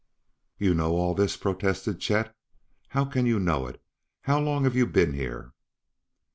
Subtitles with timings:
[0.57, 2.33] "You know all this!" protested Chet.
[2.87, 3.79] "How can you know it?
[4.23, 5.53] How long have you been here?"